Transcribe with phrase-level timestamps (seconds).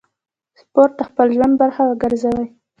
[0.61, 2.47] سپورت د خپل ژوند برخه وګرځوئ.